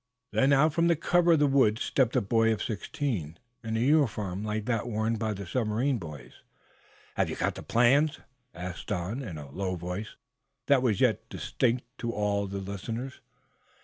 Then 0.31 0.51
out 0.51 0.73
from 0.73 0.87
the 0.87 0.95
cover 0.95 1.33
of 1.33 1.37
the 1.37 1.45
woods 1.45 1.83
stepped 1.83 2.15
a 2.15 2.21
boy 2.21 2.51
of 2.51 2.63
sixteen, 2.63 3.37
in 3.63 3.77
a 3.77 3.81
uniform 3.81 4.43
like 4.43 4.65
that 4.65 4.87
worn 4.87 5.15
by 5.15 5.33
the 5.35 5.45
submarine 5.45 5.99
boys. 5.99 6.41
"Have 7.17 7.29
you 7.29 7.35
got 7.35 7.53
the 7.53 7.61
plans?" 7.61 8.17
asked 8.55 8.87
Don, 8.87 9.21
in 9.21 9.37
a 9.37 9.51
low 9.51 9.75
voice 9.75 10.15
that 10.65 10.81
was 10.81 11.01
yet 11.01 11.29
distinct 11.29 11.83
to 11.99 12.11
all 12.11 12.47
the 12.47 12.57
listeners. 12.57 13.19